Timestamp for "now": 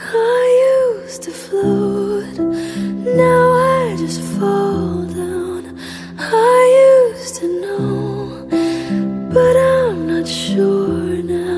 2.38-3.52, 11.22-11.57